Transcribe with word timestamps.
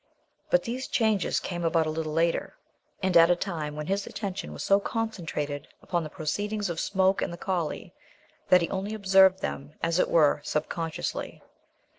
But 0.49 0.63
these 0.63 0.87
changes 0.87 1.39
came 1.39 1.63
about 1.63 1.85
a 1.85 1.91
little 1.91 2.11
later, 2.11 2.57
and 3.03 3.15
at 3.15 3.29
a 3.29 3.35
time 3.35 3.75
when 3.75 3.85
his 3.85 4.07
attention 4.07 4.51
was 4.51 4.63
so 4.63 4.79
concentrated 4.79 5.67
upon 5.83 6.03
the 6.03 6.09
proceedings 6.09 6.71
of 6.71 6.79
Smoke 6.79 7.21
and 7.21 7.31
the 7.31 7.37
collie, 7.37 7.93
that 8.49 8.61
he 8.61 8.69
only 8.71 8.95
observed 8.95 9.41
them, 9.41 9.75
as 9.83 9.99
it 9.99 10.09
were, 10.09 10.41
subconsciously. 10.43 11.43